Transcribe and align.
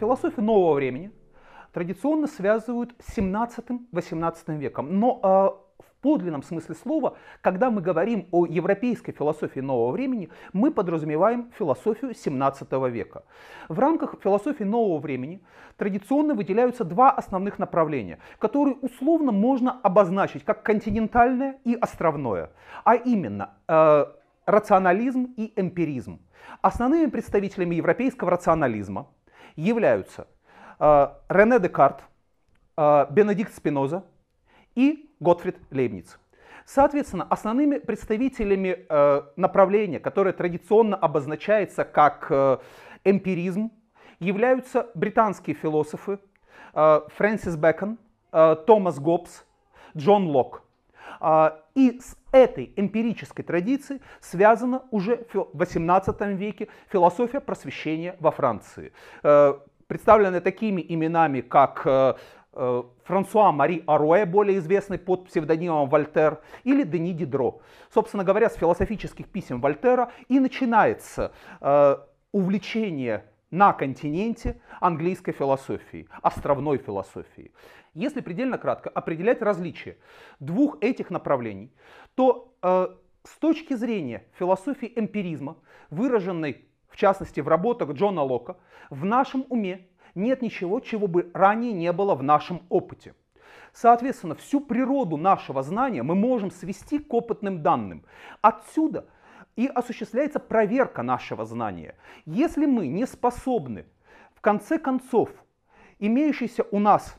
философию 0.00 0.44
нового 0.44 0.74
времени 0.74 1.12
традиционно 1.72 2.26
связывают 2.26 2.94
с 2.98 3.18
17-18 3.18 4.58
веком. 4.58 4.98
Но 4.98 5.20
э, 5.22 5.26
в 5.86 6.02
подлинном 6.02 6.42
смысле 6.42 6.74
слова, 6.74 7.16
когда 7.42 7.70
мы 7.70 7.82
говорим 7.82 8.26
о 8.32 8.46
европейской 8.46 9.12
философии 9.12 9.60
нового 9.60 9.92
времени, 9.92 10.30
мы 10.52 10.72
подразумеваем 10.72 11.52
философию 11.58 12.14
17 12.14 12.72
века. 12.90 13.24
В 13.68 13.78
рамках 13.78 14.16
философии 14.22 14.64
нового 14.64 14.98
времени 14.98 15.42
традиционно 15.76 16.34
выделяются 16.34 16.84
два 16.84 17.10
основных 17.10 17.58
направления, 17.58 18.18
которые 18.38 18.76
условно 18.76 19.32
можно 19.32 19.78
обозначить 19.82 20.44
как 20.44 20.62
континентальное 20.62 21.58
и 21.64 21.74
островное, 21.74 22.50
а 22.84 22.94
именно 22.94 23.50
э, 23.68 24.06
рационализм 24.46 25.34
и 25.36 25.52
эмпиризм. 25.56 26.20
Основными 26.62 27.10
представителями 27.10 27.76
европейского 27.76 28.30
рационализма 28.30 29.06
являются 29.56 30.26
э, 30.78 31.08
Рене 31.28 31.58
Декарт, 31.58 32.02
э, 32.76 33.06
Бенедикт 33.10 33.54
Спиноза 33.54 34.04
и 34.74 35.10
Готфрид 35.20 35.58
Лейбниц. 35.70 36.18
Соответственно, 36.64 37.26
основными 37.28 37.78
представителями 37.78 38.86
э, 38.88 39.22
направления, 39.36 39.98
которое 39.98 40.32
традиционно 40.32 40.96
обозначается 40.96 41.84
как 41.84 42.30
эмпиризм, 43.04 43.70
являются 44.18 44.90
британские 44.94 45.56
философы 45.56 46.18
Фрэнсис 46.72 47.56
Бэкон, 47.56 47.98
Томас 48.30 49.00
Гоббс, 49.00 49.44
Джон 49.96 50.26
Лок. 50.28 50.62
Э, 51.20 51.50
и 51.74 52.00
с 52.00 52.16
этой 52.32 52.72
эмпирической 52.76 53.44
традицией 53.44 54.00
связана 54.20 54.82
уже 54.90 55.26
в 55.32 55.62
XVIII 55.62 56.34
веке 56.34 56.68
философия 56.90 57.40
просвещения 57.40 58.16
во 58.20 58.30
Франции, 58.30 58.92
э, 59.22 59.54
представленная 59.86 60.40
такими 60.40 60.84
именами, 60.86 61.40
как 61.40 61.82
э, 61.84 62.14
э, 62.52 62.82
Франсуа 63.04 63.52
Мари 63.52 63.82
Аруэ, 63.86 64.26
более 64.26 64.58
известный 64.58 64.98
под 64.98 65.26
псевдонимом 65.26 65.88
Вольтер, 65.88 66.40
или 66.64 66.82
Дени 66.84 67.12
Дидро. 67.12 67.60
Собственно 67.92 68.24
говоря, 68.24 68.48
с 68.48 68.56
философических 68.56 69.28
писем 69.28 69.60
Вольтера 69.60 70.12
и 70.28 70.38
начинается 70.38 71.32
увлечение 72.32 73.24
на 73.50 73.72
континенте 73.72 74.60
английской 74.80 75.32
философии, 75.32 76.08
островной 76.22 76.78
философии. 76.78 77.52
Если 77.94 78.20
предельно 78.20 78.58
кратко 78.58 78.88
определять 78.90 79.42
различия 79.42 79.96
двух 80.38 80.78
этих 80.80 81.10
направлений, 81.10 81.72
то 82.14 82.54
э, 82.62 82.88
с 83.24 83.38
точки 83.38 83.74
зрения 83.74 84.24
философии 84.38 84.92
эмпиризма, 84.94 85.56
выраженной 85.90 86.64
в 86.88 86.96
частности 86.96 87.40
в 87.40 87.48
работах 87.48 87.90
Джона 87.92 88.22
Лока, 88.22 88.56
в 88.90 89.04
нашем 89.04 89.44
уме 89.48 89.88
нет 90.14 90.42
ничего, 90.42 90.80
чего 90.80 91.06
бы 91.06 91.30
ранее 91.34 91.72
не 91.72 91.92
было 91.92 92.14
в 92.14 92.22
нашем 92.22 92.62
опыте. 92.68 93.14
Соответственно, 93.72 94.34
всю 94.34 94.60
природу 94.60 95.16
нашего 95.16 95.62
знания 95.62 96.02
мы 96.02 96.14
можем 96.14 96.50
свести 96.50 96.98
к 96.98 97.12
опытным 97.14 97.62
данным. 97.62 98.04
Отсюда 98.40 99.06
и 99.56 99.66
осуществляется 99.66 100.38
проверка 100.40 101.02
нашего 101.02 101.44
знания. 101.44 101.94
Если 102.24 102.66
мы 102.66 102.86
не 102.86 103.06
способны, 103.06 103.86
в 104.34 104.40
конце 104.40 104.78
концов, 104.78 105.30
имеющийся 105.98 106.64
у 106.70 106.78
нас 106.78 107.16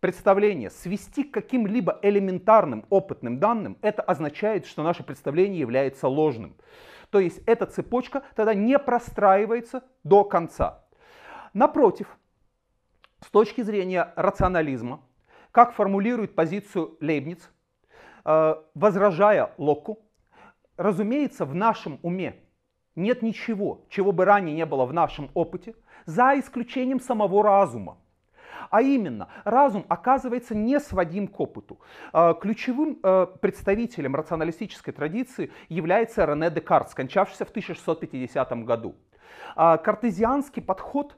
представление 0.00 0.70
свести 0.70 1.24
к 1.24 1.32
каким-либо 1.32 1.98
элементарным 2.02 2.84
опытным 2.90 3.38
данным, 3.38 3.78
это 3.82 4.02
означает, 4.02 4.66
что 4.66 4.82
наше 4.82 5.02
представление 5.04 5.60
является 5.60 6.08
ложным. 6.08 6.56
То 7.10 7.20
есть 7.20 7.40
эта 7.46 7.66
цепочка 7.66 8.22
тогда 8.34 8.54
не 8.54 8.78
простраивается 8.78 9.84
до 10.04 10.24
конца. 10.24 10.84
Напротив, 11.52 12.18
с 13.20 13.30
точки 13.30 13.60
зрения 13.60 14.12
рационализма, 14.16 15.02
как 15.52 15.72
формулирует 15.72 16.34
позицию 16.34 16.96
Лейбниц, 17.00 17.50
э, 18.24 18.54
возражая 18.74 19.52
Локку, 19.58 19.98
разумеется, 20.80 21.44
в 21.44 21.54
нашем 21.54 21.98
уме 22.02 22.36
нет 22.96 23.22
ничего, 23.22 23.84
чего 23.88 24.12
бы 24.12 24.24
ранее 24.24 24.56
не 24.56 24.66
было 24.66 24.86
в 24.86 24.92
нашем 24.92 25.30
опыте, 25.34 25.74
за 26.06 26.38
исключением 26.38 27.00
самого 27.00 27.42
разума. 27.42 27.98
А 28.70 28.82
именно, 28.82 29.28
разум 29.44 29.84
оказывается 29.88 30.54
не 30.54 30.80
сводим 30.80 31.28
к 31.28 31.38
опыту. 31.38 31.80
А, 32.12 32.34
ключевым 32.34 32.98
э, 33.02 33.26
представителем 33.40 34.14
рационалистической 34.14 34.94
традиции 34.94 35.50
является 35.68 36.24
Рене 36.24 36.50
Декарт, 36.50 36.90
скончавшийся 36.90 37.44
в 37.44 37.50
1650 37.50 38.64
году. 38.64 38.94
А, 39.56 39.76
картезианский 39.76 40.62
подход 40.62 41.16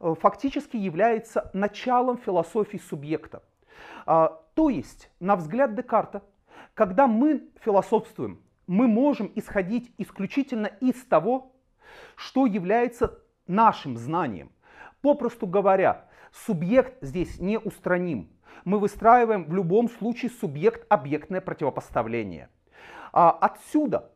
э, 0.00 0.14
фактически 0.20 0.76
является 0.76 1.50
началом 1.52 2.18
философии 2.18 2.78
субъекта. 2.78 3.42
А, 4.06 4.40
то 4.54 4.70
есть, 4.70 5.10
на 5.20 5.36
взгляд 5.36 5.74
Декарта, 5.74 6.22
когда 6.74 7.06
мы 7.06 7.44
философствуем, 7.60 8.43
мы 8.66 8.88
можем 8.88 9.30
исходить 9.34 9.92
исключительно 9.98 10.66
из 10.66 11.04
того, 11.04 11.52
что 12.16 12.46
является 12.46 13.18
нашим 13.46 13.96
знанием. 13.96 14.50
Попросту 15.00 15.46
говоря, 15.46 16.08
Субъект 16.34 16.96
здесь 17.00 17.38
не 17.38 17.58
устраним. 17.58 18.28
Мы 18.64 18.80
выстраиваем 18.80 19.44
в 19.44 19.54
любом 19.54 19.88
случае 19.88 20.30
субъект-объектное 20.32 21.40
противопоставление. 21.40 22.48
А 23.12 23.30
отсюда, 23.30 24.10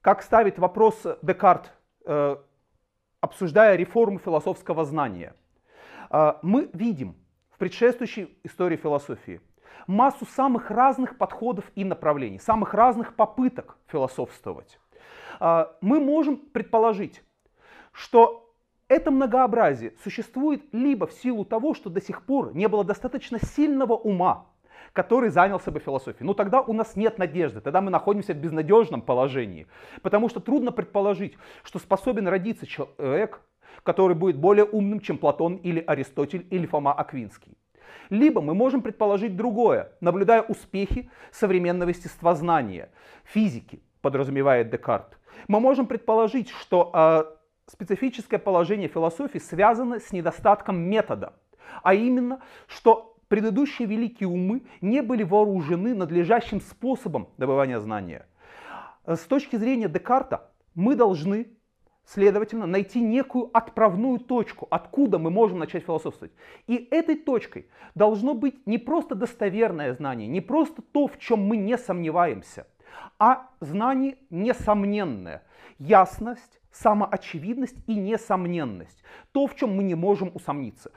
как 0.00 0.22
ставит 0.22 0.58
вопрос 0.58 1.04
Декарт, 1.22 1.72
э, 2.06 2.36
обсуждая 3.20 3.74
реформу 3.76 4.20
философского 4.20 4.84
знания, 4.84 5.34
э, 6.10 6.34
мы 6.42 6.70
видим 6.72 7.16
в 7.50 7.58
предшествующей 7.58 8.38
истории 8.44 8.76
философии 8.76 9.40
массу 9.86 10.26
самых 10.26 10.70
разных 10.70 11.18
подходов 11.18 11.64
и 11.74 11.84
направлений, 11.84 12.38
самых 12.38 12.74
разных 12.74 13.14
попыток 13.14 13.76
философствовать. 13.86 14.78
Э, 15.40 15.66
мы 15.80 16.00
можем 16.00 16.36
предположить, 16.36 17.22
что 17.92 18.50
это 18.88 19.10
многообразие 19.10 19.94
существует 20.02 20.62
либо 20.72 21.06
в 21.06 21.12
силу 21.12 21.44
того, 21.44 21.74
что 21.74 21.90
до 21.90 22.00
сих 22.00 22.22
пор 22.24 22.54
не 22.54 22.66
было 22.68 22.84
достаточно 22.84 23.38
сильного 23.38 23.94
ума, 23.94 24.46
который 24.92 25.30
занялся 25.30 25.70
бы 25.70 25.78
философией. 25.78 26.26
Ну 26.26 26.34
тогда 26.34 26.60
у 26.60 26.72
нас 26.72 26.96
нет 26.96 27.16
надежды, 27.18 27.60
тогда 27.60 27.80
мы 27.80 27.90
находимся 27.90 28.34
в 28.34 28.38
безнадежном 28.38 29.02
положении. 29.02 29.68
Потому 30.02 30.28
что 30.28 30.40
трудно 30.40 30.72
предположить, 30.72 31.36
что 31.62 31.78
способен 31.78 32.26
родиться 32.26 32.66
человек, 32.66 33.40
который 33.82 34.16
будет 34.16 34.36
более 34.36 34.64
умным, 34.64 35.00
чем 35.00 35.18
Платон 35.18 35.56
или 35.56 35.82
Аристотель 35.86 36.46
или 36.50 36.66
Фома 36.66 36.92
Аквинский. 36.92 37.56
Либо 38.10 38.40
мы 38.40 38.54
можем 38.54 38.82
предположить 38.82 39.36
другое, 39.36 39.92
наблюдая 40.00 40.42
успехи 40.42 41.10
современного 41.30 41.90
естествознания, 41.90 42.90
физики, 43.24 43.82
подразумевает 44.00 44.70
Декарт. 44.70 45.18
Мы 45.48 45.60
можем 45.60 45.86
предположить, 45.86 46.50
что 46.50 46.90
э, 46.92 47.24
специфическое 47.70 48.38
положение 48.38 48.88
философии 48.88 49.38
связано 49.38 50.00
с 50.00 50.12
недостатком 50.12 50.78
метода, 50.78 51.34
а 51.82 51.94
именно, 51.94 52.40
что 52.66 53.16
предыдущие 53.28 53.86
великие 53.86 54.28
умы 54.28 54.62
не 54.80 55.02
были 55.02 55.22
вооружены 55.22 55.94
надлежащим 55.94 56.60
способом 56.60 57.28
добывания 57.38 57.78
знания. 57.78 58.26
С 59.06 59.20
точки 59.20 59.56
зрения 59.56 59.88
Декарта 59.88 60.50
мы 60.74 60.94
должны, 60.94 61.48
следовательно, 62.12 62.66
найти 62.66 63.00
некую 63.00 63.50
отправную 63.56 64.18
точку, 64.18 64.66
откуда 64.70 65.18
мы 65.18 65.30
можем 65.30 65.60
начать 65.60 65.84
философствовать. 65.84 66.32
И 66.66 66.88
этой 66.90 67.14
точкой 67.14 67.68
должно 67.94 68.34
быть 68.34 68.66
не 68.66 68.78
просто 68.78 69.14
достоверное 69.14 69.94
знание, 69.94 70.26
не 70.26 70.40
просто 70.40 70.82
то, 70.82 71.06
в 71.06 71.18
чем 71.18 71.46
мы 71.46 71.56
не 71.56 71.78
сомневаемся, 71.78 72.66
а 73.18 73.48
знание 73.60 74.16
несомненное, 74.28 75.44
ясность, 75.78 76.60
самоочевидность 76.72 77.76
и 77.86 77.94
несомненность. 77.94 79.04
То, 79.32 79.46
в 79.46 79.54
чем 79.54 79.76
мы 79.76 79.84
не 79.84 79.94
можем 79.94 80.32
усомниться. 80.34 80.90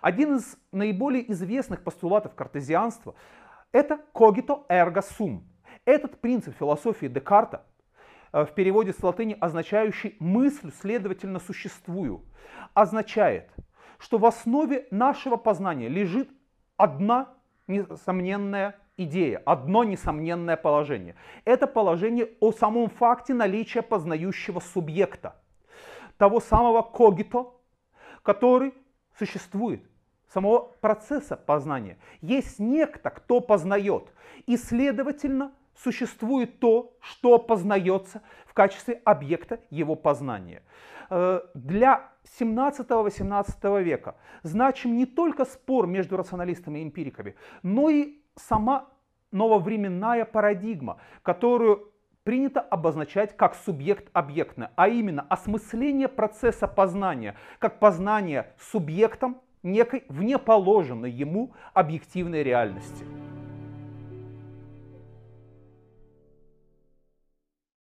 Один 0.00 0.36
из 0.36 0.56
наиболее 0.70 1.30
известных 1.32 1.82
постулатов 1.82 2.34
картезианства– 2.34 3.14
это 3.72 4.00
cogito 4.14 4.66
ergo 4.68 5.02
sum. 5.02 5.40
Этот 5.84 6.20
принцип 6.20 6.56
философии 6.56 7.06
Декарта, 7.06 7.64
в 8.32 8.46
переводе 8.54 8.92
с 8.92 9.02
латыни 9.02 9.36
означающий 9.40 10.16
«мысль, 10.18 10.70
следовательно, 10.80 11.40
существую», 11.40 12.24
означает, 12.74 13.50
что 13.98 14.18
в 14.18 14.26
основе 14.26 14.86
нашего 14.90 15.36
познания 15.36 15.88
лежит 15.88 16.30
одна 16.76 17.34
несомненная 17.66 18.78
идея, 18.96 19.42
одно 19.44 19.84
несомненное 19.84 20.56
положение. 20.56 21.16
Это 21.44 21.66
положение 21.66 22.30
о 22.40 22.52
самом 22.52 22.88
факте 22.88 23.34
наличия 23.34 23.82
познающего 23.82 24.60
субъекта, 24.60 25.36
того 26.16 26.40
самого 26.40 26.82
когито, 26.82 27.52
который 28.22 28.74
существует, 29.18 29.82
самого 30.28 30.60
процесса 30.80 31.36
познания. 31.36 31.98
Есть 32.20 32.58
некто, 32.58 33.10
кто 33.10 33.40
познает, 33.40 34.12
и, 34.46 34.56
следовательно, 34.56 35.52
существует 35.76 36.60
то, 36.60 36.96
что 37.00 37.38
познается 37.38 38.22
в 38.46 38.54
качестве 38.54 39.00
объекта 39.04 39.60
его 39.70 39.94
познания. 39.94 40.62
Э, 41.10 41.40
для 41.54 42.10
17-18 42.38 43.82
века 43.82 44.16
значим 44.42 44.96
не 44.96 45.06
только 45.06 45.44
спор 45.44 45.86
между 45.86 46.16
рационалистами 46.16 46.80
и 46.80 46.82
эмпириками, 46.84 47.34
но 47.62 47.88
и 47.88 48.22
сама 48.36 48.88
нововременная 49.32 50.24
парадигма, 50.24 50.98
которую 51.22 51.92
принято 52.24 52.60
обозначать 52.60 53.36
как 53.36 53.54
субъект-объектное, 53.54 54.72
а 54.76 54.88
именно 54.88 55.26
осмысление 55.28 56.08
процесса 56.08 56.68
познания, 56.68 57.36
как 57.58 57.78
познание 57.78 58.52
субъектом 58.58 59.40
некой 59.62 60.04
внеположенной 60.08 61.10
ему 61.10 61.54
объективной 61.74 62.42
реальности. 62.42 63.04